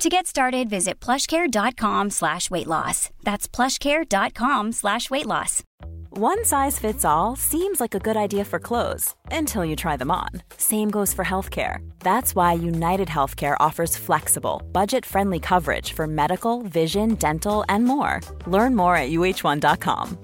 To 0.00 0.08
get 0.08 0.26
started, 0.26 0.70
visit 0.70 0.98
plushcare.com 0.98 2.08
slash 2.08 2.50
weight 2.50 2.66
loss. 2.66 3.10
That's 3.22 3.46
plushcare.com 3.46 4.72
slash 4.72 5.10
weight 5.10 5.26
loss. 5.26 5.62
One 6.08 6.42
size 6.42 6.78
fits 6.78 7.04
all 7.04 7.36
seems 7.36 7.80
like 7.80 7.94
a 7.94 7.98
good 7.98 8.16
idea 8.16 8.46
for 8.46 8.58
clothes 8.58 9.14
until 9.30 9.62
you 9.62 9.76
try 9.76 9.98
them 9.98 10.10
on. 10.10 10.30
Same 10.56 10.90
goes 10.90 11.12
for 11.12 11.22
healthcare. 11.22 11.86
That's 11.98 12.34
why 12.34 12.54
United 12.54 13.08
Healthcare 13.08 13.56
offers 13.60 13.94
flexible, 13.94 14.62
budget 14.72 15.04
friendly 15.04 15.38
coverage 15.38 15.92
for 15.92 16.06
medical, 16.06 16.62
vision, 16.62 17.16
dental, 17.16 17.66
and 17.68 17.84
more. 17.84 18.22
Learn 18.46 18.74
more 18.74 18.96
at 18.96 19.10
uh1.com. 19.10 20.18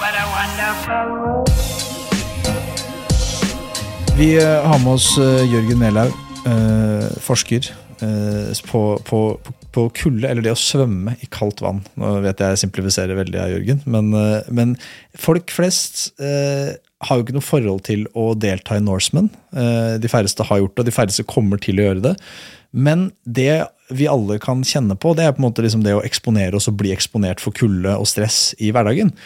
What 0.00 0.12
a 0.12 0.26
wonderful 0.34 1.12
world. 1.12 1.75
Vi 4.16 4.30
eh, 4.40 4.62
har 4.64 4.78
med 4.80 4.94
oss 4.94 5.10
eh, 5.20 5.42
Jørgen 5.44 5.76
Melhaug, 5.76 6.14
eh, 6.48 7.08
forsker 7.20 7.68
på, 8.68 8.80
på, 9.08 9.18
på 9.72 9.82
kulde, 9.96 10.28
eller 10.28 10.44
det 10.44 10.54
å 10.54 10.60
svømme 10.60 11.14
i 11.20 11.28
kaldt 11.32 11.60
vann. 11.64 11.82
Nå 12.00 12.14
vet 12.24 12.40
jeg 12.40 12.54
jeg 12.54 12.62
simplifiserer 12.62 13.16
veldig, 13.16 13.38
jeg, 13.38 13.54
Jørgen, 13.54 13.82
men, 13.88 14.10
men 14.52 14.74
folk 15.20 15.52
flest 15.52 16.10
har 16.20 17.16
jo 17.16 17.24
ikke 17.24 17.36
noe 17.36 17.44
forhold 17.44 17.86
til 17.88 18.04
å 18.12 18.26
delta 18.36 18.76
i 18.76 18.84
Norseman. 18.84 19.30
De 19.52 20.12
færreste 20.12 20.44
har 20.48 20.60
gjort 20.60 20.76
det, 20.76 20.84
og 20.84 20.90
de 20.90 20.96
færreste 20.96 21.24
kommer 21.28 21.60
til 21.64 21.80
å 21.80 21.88
gjøre 21.88 22.04
det. 22.10 22.14
Men 22.76 23.08
det 23.24 23.64
vi 23.96 24.08
alle 24.12 24.36
kan 24.44 24.60
kjenne 24.60 24.96
på, 25.00 25.16
det 25.16 25.24
er 25.24 25.32
på 25.36 25.40
en 25.40 25.48
måte 25.48 25.64
liksom 25.64 25.84
det 25.84 25.96
å 25.96 26.04
eksponere 26.04 26.60
oss 26.60 26.68
og 26.68 26.76
bli 26.80 26.92
eksponert 26.92 27.40
for 27.40 27.56
kulde 27.56 27.96
og 27.96 28.08
stress 28.12 28.50
i 28.60 28.72
hverdagen. 28.76 29.16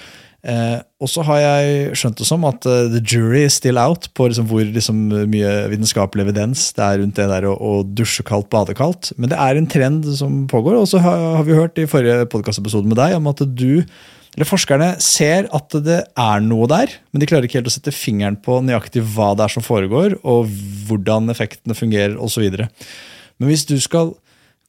Eh, 0.40 0.78
og 1.00 1.08
så 1.12 1.24
har 1.28 1.40
jeg 1.42 1.96
skjønt 2.00 2.20
det 2.20 2.26
som 2.28 2.44
at 2.48 2.64
uh, 2.64 2.88
the 2.88 3.00
jury 3.04 3.42
is 3.44 3.58
still 3.60 3.76
out 3.80 4.06
på 4.16 4.30
liksom 4.30 4.46
hvor 4.48 4.64
liksom, 4.64 5.02
mye 5.28 5.50
vitenskapelig 5.68 6.24
evidens 6.24 6.62
det 6.76 6.86
er 6.86 7.02
rundt 7.02 7.18
det 7.20 7.26
der 7.28 7.46
å, 7.50 7.52
å 7.56 7.72
dusje 7.84 8.24
kaldt, 8.26 8.48
bade 8.52 8.76
kaldt. 8.76 9.12
Men 9.20 9.32
det 9.32 9.40
er 9.40 9.60
en 9.60 9.68
trend 9.68 10.08
som 10.16 10.46
pågår. 10.50 10.78
Og 10.80 10.88
så 10.88 11.02
har, 11.04 11.20
har 11.40 11.44
vi 11.48 11.58
hørt 11.58 11.80
i 11.80 11.88
forrige 11.90 12.24
podkastepisode 12.32 12.88
med 12.88 12.96
deg 13.00 13.18
om 13.18 13.28
at 13.32 13.44
du, 13.44 13.82
eller 14.32 14.48
forskerne, 14.48 14.94
ser 15.04 15.50
at 15.56 15.76
det 15.84 16.00
er 16.08 16.46
noe 16.46 16.70
der, 16.72 16.96
men 17.12 17.20
de 17.20 17.28
klarer 17.28 17.48
ikke 17.48 17.60
helt 17.60 17.68
å 17.68 17.76
sette 17.76 17.94
fingeren 17.94 18.40
på 18.40 18.62
nøyaktig 18.64 19.04
hva 19.12 19.34
det 19.36 19.44
er 19.44 19.56
som 19.58 19.66
foregår, 19.66 20.16
og 20.24 20.48
hvordan 20.88 21.28
effektene 21.34 21.76
fungerer 21.76 22.16
osv. 22.16 22.48
Men 22.56 23.52
hvis 23.52 23.68
du 23.68 23.76
skal 23.82 24.14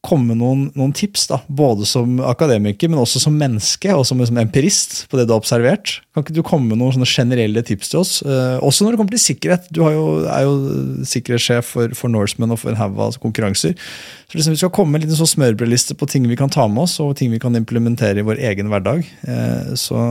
komme 0.01 0.31
med 0.31 0.39
noen, 0.39 0.61
noen 0.73 0.93
tips, 0.97 1.27
da, 1.29 1.37
både 1.45 1.85
som 1.85 2.17
akademiker, 2.25 2.89
men 2.89 2.99
også 3.03 3.19
som 3.21 3.35
menneske 3.37 3.93
og 3.93 4.01
som, 4.09 4.21
som 4.25 4.39
empirist 4.41 5.03
på 5.11 5.19
det 5.19 5.27
du 5.27 5.33
har 5.35 5.41
observert. 5.43 5.99
Kan 6.15 6.25
ikke 6.25 6.35
du 6.39 6.41
komme 6.45 6.71
med 6.71 6.81
noen 6.81 6.95
sånne 6.95 7.09
generelle 7.09 7.61
tips 7.65 7.91
til 7.91 7.99
oss? 8.01 8.13
Eh, 8.25 8.57
også 8.65 8.87
når 8.87 8.95
det 8.95 9.01
kommer 9.01 9.15
til 9.15 9.23
sikkerhet. 9.23 9.69
Du 9.69 9.83
jo, 9.85 10.07
er 10.25 10.47
jo 10.47 11.05
sikkerhetssjef 11.05 11.69
for, 11.75 11.93
for 11.97 12.13
Norseman 12.13 12.55
og 12.55 12.63
for 12.63 12.73
en 12.73 12.81
haug 12.81 12.97
av 12.97 13.19
konkurranser. 13.21 13.77
Så 14.25 14.39
liksom, 14.39 14.57
Vi 14.57 14.63
skal 14.63 14.73
komme 14.73 14.95
med 14.95 15.03
en 15.03 15.07
liten 15.07 15.21
sånn 15.21 15.35
smørbrødliste 15.35 15.99
på 15.99 16.09
ting 16.09 16.25
vi 16.31 16.39
kan 16.39 16.49
ta 16.51 16.65
med 16.65 16.87
oss, 16.87 16.97
og 17.03 17.13
ting 17.21 17.29
vi 17.33 17.41
kan 17.43 17.57
implementere 17.59 18.23
i 18.23 18.25
vår 18.25 18.41
egen 18.51 18.73
hverdag. 18.73 19.05
Eh, 19.05 19.73
så, 19.77 20.01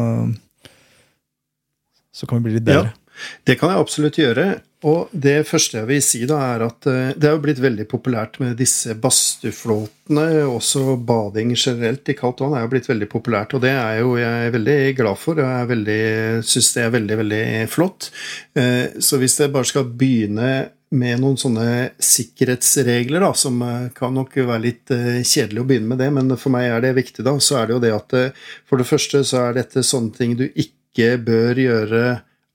så 2.15 2.31
kan 2.31 2.39
vi 2.39 2.47
bli 2.47 2.61
litt 2.61 2.71
bedre. 2.71 2.95
Ja, 2.95 3.31
det 3.51 3.59
kan 3.59 3.75
jeg 3.75 3.83
absolutt 3.83 4.23
gjøre. 4.23 4.53
Og 4.89 5.11
det 5.13 5.43
første 5.45 5.77
jeg 5.77 5.89
vil 5.91 6.01
si, 6.05 6.23
da, 6.29 6.39
er 6.55 6.63
at 6.65 6.87
eh, 6.89 7.13
det 7.13 7.29
er 7.29 7.35
jo 7.35 7.43
blitt 7.45 7.61
veldig 7.61 7.85
populært 7.91 8.39
med 8.41 8.57
disse 8.57 8.95
badstueflåtene. 8.97 10.25
Også 10.49 10.97
bading 10.97 11.53
generelt 11.53 12.09
i 12.09 12.17
kaldt 12.17 12.41
vann 12.41 12.57
er 12.57 12.65
jo 12.65 12.73
blitt 12.73 12.89
veldig 12.89 13.11
populært, 13.13 13.53
og 13.57 13.65
det 13.67 13.75
er 13.77 14.01
jo 14.01 14.15
jeg 14.17 14.55
veldig 14.57 14.79
glad 14.97 15.21
for. 15.21 15.43
og 15.45 15.75
Jeg 15.77 16.49
syns 16.49 16.73
det 16.79 16.87
er 16.87 16.97
veldig, 16.97 17.21
veldig 17.21 17.45
flott. 17.73 18.09
Eh, 18.57 18.97
så 19.05 19.21
hvis 19.21 19.37
jeg 19.43 19.53
bare 19.53 19.69
skal 19.69 19.93
begynne 19.93 20.51
med 20.97 21.21
noen 21.23 21.37
sånne 21.39 21.93
sikkerhetsregler, 22.03 23.21
da, 23.21 23.35
som 23.37 23.61
eh, 23.61 23.93
kan 23.93 24.17
nok 24.17 24.33
være 24.41 24.65
litt 24.65 24.97
kjedelig 24.97 25.61
å 25.61 25.69
begynne 25.69 25.93
med 25.93 26.01
det, 26.01 26.09
men 26.17 26.39
for 26.41 26.57
meg 26.57 26.71
er 26.73 26.89
det 26.89 26.97
viktig, 27.03 27.29
da, 27.29 27.37
så 27.37 27.61
er 27.61 27.69
det 27.69 27.77
jo 27.77 27.85
det 27.85 27.95
at 28.01 28.19
for 28.65 28.81
det 28.81 28.89
første 28.89 29.27
så 29.29 29.45
er 29.45 29.61
dette 29.61 29.85
sånne 29.85 30.17
ting 30.17 30.39
du 30.41 30.49
ikke 30.49 31.19
bør 31.21 31.67
gjøre 31.69 32.05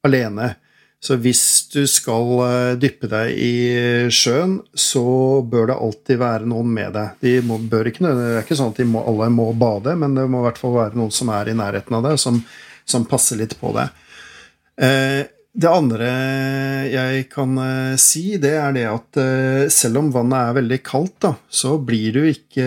alene. 0.06 0.56
Så 1.04 1.18
hvis 1.22 1.44
du 1.74 1.84
skal 1.90 2.32
eh, 2.46 2.78
dyppe 2.82 3.10
deg 3.12 3.36
i 3.38 3.56
sjøen, 4.14 4.58
så 4.74 5.04
bør 5.46 5.70
det 5.70 5.78
alltid 5.88 6.22
være 6.22 6.50
noen 6.50 6.72
med 6.74 6.96
deg. 6.96 7.20
De 7.22 7.36
må, 7.46 7.60
bør 7.62 7.92
ikke, 7.92 8.08
det 8.08 8.30
er 8.32 8.42
ikke 8.42 8.58
sånn 8.58 8.74
at 8.74 8.82
må, 8.90 9.04
alle 9.06 9.30
må 9.34 9.52
bade, 9.60 9.94
men 10.02 10.18
det 10.18 10.26
må 10.32 10.42
i 10.42 10.48
hvert 10.48 10.62
fall 10.62 10.74
være 10.80 10.98
noen 10.98 11.14
som 11.14 11.30
er 11.36 11.52
i 11.52 11.58
nærheten 11.58 12.00
av 12.00 12.10
deg, 12.10 12.18
som, 12.22 12.42
som 12.88 13.06
passer 13.10 13.42
litt 13.42 13.58
på 13.60 13.76
deg. 13.76 13.94
Eh, 14.82 15.22
det 15.56 15.70
andre 15.72 16.08
jeg 16.92 17.28
kan 17.32 17.56
eh, 17.62 17.96
si, 18.02 18.36
det 18.42 18.54
er 18.60 18.74
det 18.76 18.84
at 18.90 19.20
eh, 19.22 19.68
selv 19.72 20.02
om 20.02 20.10
vannet 20.12 20.50
er 20.50 20.58
veldig 20.58 20.80
kaldt, 20.84 21.16
da, 21.24 21.32
så 21.48 21.78
blir 21.80 22.18
du 22.18 22.26
ikke 22.28 22.66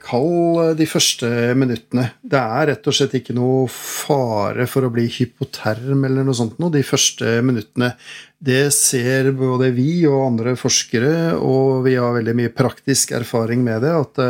kald 0.00 0.62
eh, 0.62 0.72
de 0.78 0.86
første 0.88 1.28
minuttene. 1.58 2.08
Det 2.24 2.40
er 2.40 2.70
rett 2.72 2.88
og 2.88 2.96
slett 2.96 3.18
ikke 3.20 3.36
noe 3.36 3.66
fare 3.72 4.64
for 4.70 4.88
å 4.88 4.92
bli 4.94 5.04
hypoterm 5.12 6.08
eller 6.08 6.24
noe 6.24 6.38
sånt 6.38 6.56
noe 6.62 6.72
de 6.72 6.84
første 6.86 7.36
minuttene. 7.44 7.92
Det 8.40 8.64
ser 8.74 9.30
både 9.36 9.70
vi 9.76 10.06
og 10.08 10.24
andre 10.30 10.56
forskere, 10.60 11.36
og 11.36 11.84
vi 11.84 11.98
har 12.00 12.16
veldig 12.16 12.36
mye 12.40 12.56
praktisk 12.56 13.12
erfaring 13.16 13.64
med 13.66 13.84
det, 13.84 13.92
at 13.92 14.24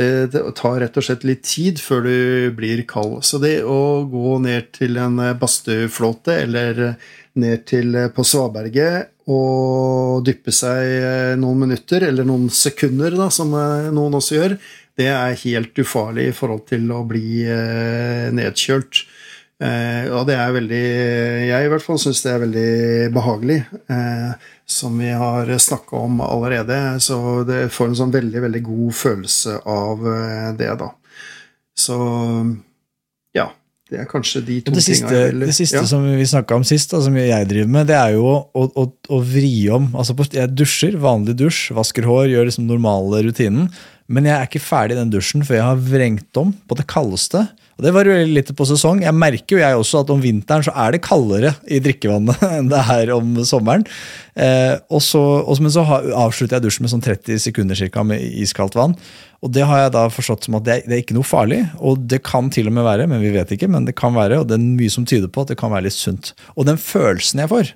det, 0.00 0.10
det, 0.32 0.42
tar 0.58 0.80
rett 0.82 0.96
og 0.96 1.06
slett 1.06 1.26
litt 1.28 1.44
tid 1.46 1.80
før 1.82 2.04
du 2.08 2.16
blir 2.56 2.82
kald. 2.88 3.20
Så 3.26 3.38
det 3.42 3.60
å 3.62 4.02
gå 4.08 4.38
ned 4.42 4.72
til 4.76 4.98
en 5.00 5.20
badstueflåte 5.40 6.40
eller 6.46 6.84
ned 7.40 7.64
til 7.68 7.94
på 8.16 8.26
Svaberget 8.26 9.12
og 9.30 10.24
dyppe 10.26 10.50
seg 10.50 11.36
noen 11.38 11.66
minutter, 11.68 12.02
eller 12.08 12.26
noen 12.26 12.48
sekunder, 12.50 13.14
da, 13.14 13.28
som 13.30 13.52
noen 13.54 14.16
også 14.18 14.40
gjør, 14.40 14.56
det 15.00 15.08
er 15.12 15.38
helt 15.44 15.78
ufarlig 15.80 16.28
i 16.30 16.36
forhold 16.36 16.66
til 16.70 16.90
å 16.92 17.02
bli 17.08 17.42
eh, 17.46 18.28
nedkjølt. 18.36 19.04
Eh, 19.60 20.06
og 20.16 20.24
det 20.24 20.38
er 20.40 20.54
veldig 20.54 20.84
Jeg 21.50 21.66
i 21.66 21.68
hvert 21.68 21.84
fall 21.84 21.98
syns 22.00 22.22
det 22.24 22.30
er 22.32 22.40
veldig 22.46 22.70
behagelig. 23.12 23.58
Eh, 23.92 24.48
som 24.70 24.96
vi 24.98 25.10
har 25.10 25.50
snakka 25.58 25.98
om 25.98 26.20
allerede. 26.24 26.78
Så 27.02 27.44
det 27.48 27.68
får 27.74 27.90
en 27.90 28.00
sånn 28.04 28.14
veldig, 28.14 28.44
veldig 28.46 28.64
god 28.70 28.96
følelse 28.96 29.60
av 29.68 30.10
eh, 30.14 30.50
det, 30.58 30.72
da. 30.80 30.90
Så 31.76 31.98
ja. 33.36 33.50
Det 33.90 33.98
er 33.98 34.06
kanskje 34.06 34.38
de 34.46 34.56
to 34.62 34.70
det 34.70 34.84
siste, 34.84 35.08
tingene 35.08 35.30
Eller, 35.32 35.48
Det 35.50 35.54
siste 35.56 35.80
ja. 35.80 35.86
som 35.90 36.04
vi 36.06 36.26
snakka 36.30 36.60
om 36.60 36.64
sist, 36.66 36.92
da, 36.92 37.00
som 37.02 37.16
jeg 37.18 37.46
driver 37.50 37.72
med, 37.74 37.88
det 37.90 37.96
er 37.98 38.12
jo 38.14 38.28
å, 38.30 38.66
å, 38.78 38.84
å 38.86 39.18
vri 39.26 39.66
om. 39.74 39.88
Altså, 39.98 40.14
jeg 40.30 40.54
dusjer, 40.54 40.94
vanlig 41.02 41.34
dusj, 41.40 41.72
vasker 41.74 42.06
hår, 42.06 42.28
gjør 42.30 42.46
liksom 42.46 42.68
normale 42.70 43.24
rutinen. 43.26 43.66
Men 44.06 44.28
jeg 44.30 44.36
er 44.36 44.46
ikke 44.46 44.62
ferdig 44.62 44.94
i 44.94 45.00
den 45.00 45.10
dusjen 45.10 45.42
før 45.46 45.58
jeg 45.58 45.66
har 45.66 45.82
vrengt 45.90 46.38
om 46.38 46.54
på 46.70 46.78
det 46.78 46.86
kaldeste. 46.90 47.48
Og 47.80 47.86
Det 47.86 47.94
varierer 47.96 48.28
litt 48.28 48.50
på 48.52 48.64
sesong. 48.68 48.98
Jeg 49.00 49.16
merker 49.16 49.56
jo 49.56 49.60
jeg 49.62 49.76
også 49.80 50.02
at 50.02 50.10
om 50.12 50.20
vinteren 50.20 50.66
så 50.66 50.74
er 50.76 50.92
det 50.92 51.00
kaldere 51.06 51.54
i 51.64 51.78
drikkevannet 51.80 52.42
enn 52.58 52.68
det 52.68 52.80
er 52.92 53.12
om 53.14 53.38
sommeren. 53.48 53.86
Eh, 54.36 54.74
og 54.92 55.00
så, 55.00 55.22
og, 55.40 55.62
men 55.64 55.72
så 55.72 55.86
avslutter 55.88 56.58
jeg 56.58 56.66
dusjen 56.66 56.84
med 56.84 56.92
sånn 56.92 57.06
30 57.06 57.40
sekunder 57.40 57.80
cirka, 57.80 58.04
med 58.04 58.20
iskaldt 58.20 58.76
vann. 58.76 58.98
Og 59.40 59.54
det 59.56 59.64
har 59.64 59.86
jeg 59.86 59.94
da 59.96 60.04
forstått 60.12 60.44
som 60.44 60.60
at 60.60 60.68
det 60.68 60.78
det 60.84 60.92
er, 60.98 61.00
ikke 61.06 61.16
noe 61.16 61.24
farlig. 61.24 61.62
Og 61.80 62.04
det 62.04 62.20
kan 62.28 62.52
til 62.52 62.68
og 62.68 62.76
med 62.76 62.84
være, 62.84 63.08
men 63.08 63.24
vi 63.24 63.32
vet 63.32 63.56
ikke, 63.56 63.70
men 63.72 63.88
det 63.88 63.96
kan 63.96 64.12
være, 64.12 64.42
og 64.42 64.50
det 64.50 64.58
er 64.60 64.66
mye 64.66 64.92
som 64.92 65.08
tyder 65.08 65.32
på 65.32 65.46
at 65.46 65.54
det 65.54 65.60
kan 65.62 65.72
være 65.72 65.88
litt 65.88 65.96
sunt. 65.96 66.34
Og 66.60 66.68
den 66.68 66.76
følelsen 66.76 67.40
jeg 67.40 67.54
får 67.56 67.72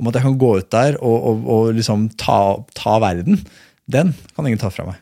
om 0.00 0.08
at 0.08 0.16
jeg 0.16 0.28
kan 0.28 0.40
gå 0.40 0.54
ut 0.60 0.72
der 0.72 1.00
og, 1.00 1.16
og, 1.16 1.46
og 1.56 1.76
liksom 1.76 2.10
ta, 2.20 2.40
ta 2.76 3.00
verden, 3.00 3.40
den 3.88 4.12
kan 4.36 4.48
ingen 4.48 4.60
ta 4.60 4.68
fra 4.72 4.92
meg. 4.92 5.00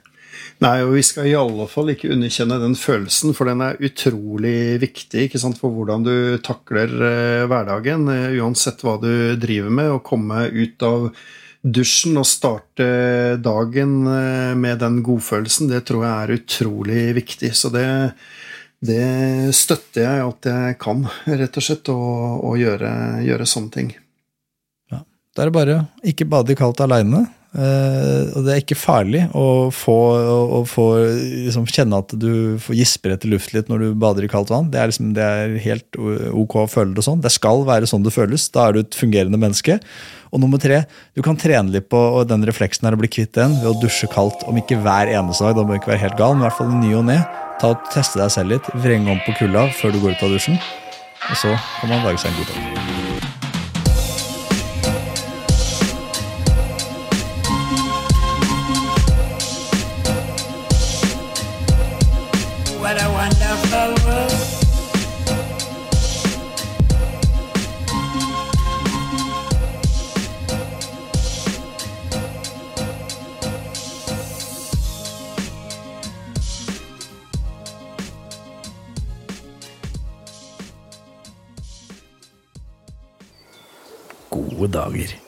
Nei, 0.64 0.80
og 0.82 0.96
vi 0.96 1.04
skal 1.06 1.28
i 1.30 1.36
alle 1.38 1.68
fall 1.70 1.92
ikke 1.92 2.10
underkjenne 2.14 2.58
den 2.62 2.74
følelsen, 2.78 3.34
for 3.36 3.46
den 3.46 3.62
er 3.62 3.78
utrolig 3.78 4.80
viktig 4.82 5.28
for 5.60 5.70
hvordan 5.70 6.06
du 6.06 6.14
takler 6.42 6.90
uh, 6.90 7.44
hverdagen. 7.50 8.08
Uh, 8.10 8.38
uansett 8.42 8.82
hva 8.82 8.96
du 9.02 9.36
driver 9.38 9.70
med, 9.70 9.92
å 9.92 10.02
komme 10.02 10.48
ut 10.50 10.82
av 10.86 11.12
dusjen 11.62 12.18
og 12.18 12.26
starte 12.26 12.88
dagen 13.42 13.94
uh, 14.06 14.58
med 14.58 14.82
den 14.82 15.00
godfølelsen, 15.06 15.70
det 15.70 15.84
tror 15.86 16.08
jeg 16.08 16.16
er 16.16 16.36
utrolig 16.40 17.06
viktig. 17.20 17.54
Så 17.54 17.70
det, 17.74 17.86
det 18.82 19.54
støtter 19.54 20.08
jeg 20.08 20.26
at 20.26 20.52
jeg 20.52 20.82
kan, 20.82 21.06
rett 21.30 21.62
og 21.62 21.70
slett, 21.70 21.94
å 21.94 22.58
gjøre, 22.58 22.92
gjøre 23.30 23.46
sånne 23.54 23.74
ting. 23.78 23.96
Da 25.38 25.44
er 25.44 25.52
det 25.52 25.54
bare 25.54 25.74
ikke 26.02 26.26
bade 26.26 26.50
i 26.50 26.58
kaldt 26.58 26.80
aleine. 26.82 27.28
Eh, 27.56 28.28
og 28.36 28.44
det 28.44 28.52
er 28.52 28.60
ikke 28.60 28.76
farlig 28.76 29.22
å 29.32 29.70
få, 29.72 29.96
å, 30.20 30.36
å 30.58 30.60
få 30.68 30.84
liksom, 31.46 31.64
kjenne 31.70 32.02
at 32.02 32.12
du 32.20 32.58
får 32.60 32.76
gisper 32.76 33.14
etter 33.14 33.32
luft 33.32 33.54
litt 33.56 33.70
når 33.72 33.86
du 33.86 33.88
bader 33.98 34.26
i 34.26 34.30
kaldt 34.30 34.52
vann. 34.52 34.68
Det 34.72 34.82
er, 34.82 34.92
liksom, 34.92 35.14
det 35.16 35.24
er 35.24 35.56
helt 35.64 35.98
ok 35.98 36.58
å 36.64 36.68
føle 36.68 36.94
det 36.96 37.06
sånn. 37.06 37.22
Det 37.24 37.32
skal 37.32 37.64
være 37.68 37.88
sånn 37.88 38.04
det 38.04 38.14
føles. 38.14 38.50
Da 38.52 38.68
er 38.68 38.76
du 38.76 38.82
et 38.84 39.00
fungerende 39.00 39.40
menneske. 39.40 39.78
Og 40.28 40.42
nummer 40.42 40.60
tre, 40.60 40.82
du 41.16 41.24
kan 41.24 41.38
trene 41.40 41.72
litt 41.72 41.88
på 41.88 42.02
den 42.28 42.44
refleksen 42.44 42.84
her 42.84 42.96
og 42.96 43.02
bli 43.02 43.12
kvitt 43.16 43.32
den 43.38 43.56
ved 43.62 43.70
å 43.72 43.76
dusje 43.80 44.10
kaldt. 44.12 44.44
Om 44.48 44.60
ikke 44.60 44.82
hver 44.84 45.08
eneste 45.08 45.48
dag, 45.48 45.56
da 45.56 45.64
må 45.64 45.72
du 45.72 45.80
ikke 45.80 45.94
være 45.94 46.04
helt 46.04 46.20
gal, 46.20 46.36
men 46.36 46.44
i 46.44 46.48
hvert 46.50 46.60
fall 46.60 46.74
i 46.74 46.82
ny 46.82 46.94
og 47.00 47.06
ne. 47.08 47.20
Ta 47.58 47.72
og 47.74 47.88
Teste 47.94 48.20
deg 48.20 48.30
selv 48.34 48.54
litt, 48.54 48.72
vrenge 48.84 49.16
om 49.16 49.24
på 49.24 49.34
kulda 49.40 49.66
før 49.80 49.96
du 49.96 50.02
går 50.04 50.18
ut 50.18 50.26
av 50.28 50.36
dusjen. 50.36 50.60
Og 51.28 51.36
så 51.46 51.56
kan 51.80 51.96
man 51.96 52.04
lage 52.04 52.20
seg 52.20 52.34
en 52.34 52.42
god 52.42 52.52
dag. 52.52 53.07
Gode 84.58 84.68
dager. 84.68 85.27